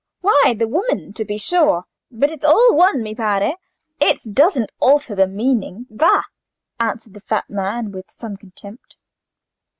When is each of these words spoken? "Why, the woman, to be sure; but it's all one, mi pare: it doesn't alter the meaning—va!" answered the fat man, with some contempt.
"Why, 0.21 0.55
the 0.57 0.67
woman, 0.67 1.13
to 1.13 1.23
be 1.23 1.37
sure; 1.37 1.83
but 2.09 2.31
it's 2.31 2.43
all 2.43 2.75
one, 2.75 3.03
mi 3.03 3.13
pare: 3.13 3.53
it 3.99 4.21
doesn't 4.33 4.71
alter 4.79 5.13
the 5.13 5.27
meaning—va!" 5.27 6.23
answered 6.79 7.13
the 7.13 7.19
fat 7.19 7.47
man, 7.51 7.91
with 7.91 8.09
some 8.09 8.35
contempt. 8.35 8.97